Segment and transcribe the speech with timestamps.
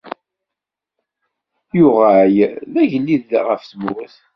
[1.77, 2.35] Yuɣal
[2.73, 4.15] d agellid ɣef tmurt.